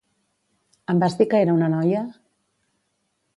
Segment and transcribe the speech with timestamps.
[0.93, 2.01] Em vas dir que era una noia?